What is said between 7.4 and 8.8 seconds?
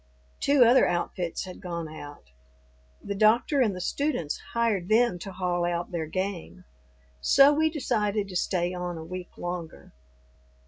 we decided to stay